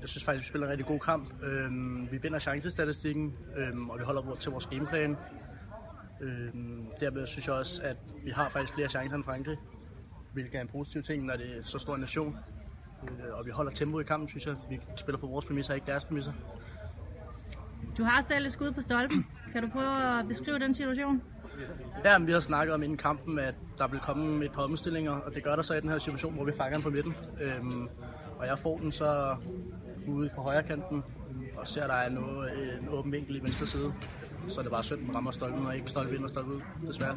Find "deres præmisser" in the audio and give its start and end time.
15.86-16.32